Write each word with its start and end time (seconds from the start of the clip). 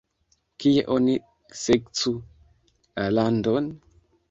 Kie 0.63 0.83
oni 0.95 1.17
sekcu 1.65 2.15
la 2.17 3.07
landon? 3.21 3.71